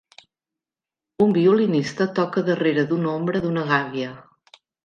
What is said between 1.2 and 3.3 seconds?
Un violinista toca darrere d'una